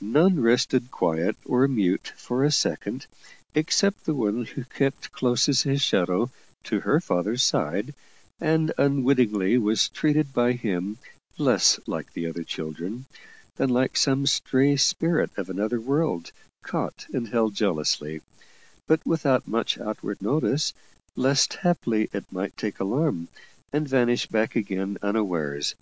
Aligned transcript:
None 0.00 0.38
rested 0.40 0.92
quiet 0.92 1.36
or 1.44 1.66
mute 1.66 2.12
for 2.16 2.44
a 2.44 2.52
second, 2.52 3.08
except 3.52 4.04
the 4.04 4.14
one 4.14 4.44
who 4.44 4.62
kept 4.62 5.10
close 5.10 5.48
as 5.48 5.62
his 5.62 5.82
shadow 5.82 6.30
to 6.62 6.78
her 6.82 7.00
father's 7.00 7.42
side, 7.42 7.92
and 8.40 8.72
unwittingly 8.78 9.58
was 9.58 9.88
treated 9.88 10.32
by 10.32 10.52
him 10.52 10.98
less 11.36 11.80
like 11.84 12.12
the 12.12 12.28
other 12.28 12.44
children, 12.44 13.06
than 13.56 13.70
like 13.70 13.96
some 13.96 14.24
stray 14.24 14.76
spirit 14.76 15.32
of 15.36 15.50
another 15.50 15.80
world, 15.80 16.30
caught 16.62 17.06
and 17.12 17.30
held 17.30 17.56
jealously, 17.56 18.20
but 18.86 19.04
without 19.04 19.48
much 19.48 19.80
outward 19.80 20.22
notice, 20.22 20.72
lest 21.16 21.54
haply 21.54 22.08
it 22.12 22.30
might 22.30 22.56
take 22.56 22.78
alarm, 22.78 23.26
and 23.72 23.88
vanish 23.88 24.26
back 24.26 24.54
again 24.54 24.96
unawares. 25.02 25.74